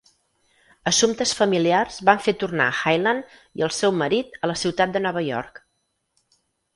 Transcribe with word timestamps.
Assumptes 0.91 1.33
familiars 1.39 1.99
van 2.09 2.23
fer 2.27 2.33
tornar 2.43 2.67
Hyland 2.79 3.35
i 3.61 3.65
el 3.67 3.73
seu 3.81 3.93
marit 3.99 4.39
a 4.47 4.49
la 4.53 4.57
ciutat 4.63 4.97
de 4.97 5.03
Nova 5.07 5.23
York. 5.27 5.61